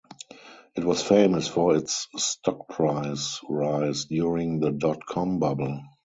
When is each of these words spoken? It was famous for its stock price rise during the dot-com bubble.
It 0.75 0.83
was 0.83 1.03
famous 1.03 1.47
for 1.47 1.75
its 1.75 2.07
stock 2.17 2.69
price 2.69 3.39
rise 3.47 4.05
during 4.05 4.59
the 4.59 4.71
dot-com 4.71 5.37
bubble. 5.37 5.79